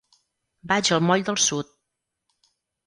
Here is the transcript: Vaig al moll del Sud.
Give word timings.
Vaig 0.71 0.91
al 0.97 1.03
moll 1.11 1.27
del 1.29 1.41
Sud. 1.47 1.71